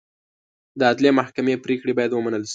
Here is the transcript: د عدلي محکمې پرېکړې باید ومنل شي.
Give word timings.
د 0.79 0.81
عدلي 0.89 1.11
محکمې 1.19 1.55
پرېکړې 1.65 1.93
باید 1.97 2.11
ومنل 2.13 2.43
شي. 2.47 2.49